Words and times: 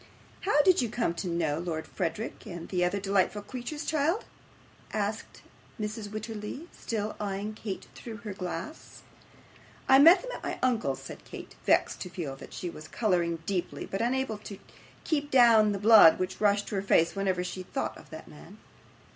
'How 0.39 0.63
did 0.63 0.81
you 0.81 0.89
come 0.89 1.13
to 1.13 1.27
know 1.27 1.59
Lord 1.59 1.85
Frederick, 1.85 2.47
and 2.47 2.67
those 2.69 2.81
other 2.81 2.99
delightful 2.99 3.43
creatures, 3.43 3.85
child?' 3.85 4.25
asked 4.91 5.43
Mrs. 5.79 6.09
Wititterly, 6.09 6.67
still 6.71 7.15
eyeing 7.19 7.53
Kate 7.53 7.85
through 7.93 8.17
her 8.25 8.33
glass. 8.33 9.03
'I 9.87 9.99
met 9.99 10.23
them 10.23 10.31
at 10.33 10.41
my 10.41 10.57
uncle's,' 10.63 11.03
said 11.03 11.23
Kate, 11.23 11.53
vexed 11.67 12.01
to 12.01 12.09
feel 12.09 12.35
that 12.37 12.51
she 12.51 12.67
was 12.67 12.87
colouring 12.87 13.43
deeply, 13.45 13.85
but 13.85 14.01
unable 14.01 14.39
to 14.39 14.57
keep 15.03 15.29
down 15.29 15.71
the 15.71 15.77
blood 15.77 16.17
which 16.17 16.41
rushed 16.41 16.69
to 16.69 16.75
her 16.77 16.81
face 16.81 17.15
whenever 17.15 17.43
she 17.43 17.61
thought 17.61 17.95
of 17.95 18.09
that 18.09 18.27
man. 18.27 18.57